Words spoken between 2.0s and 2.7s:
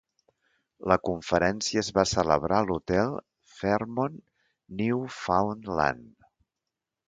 celebrar a